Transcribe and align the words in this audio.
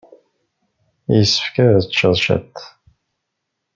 Yessefk 1.15 1.55
ad 1.65 1.77
tecceḍ 1.83 2.13
cwiṭ. 2.21 2.57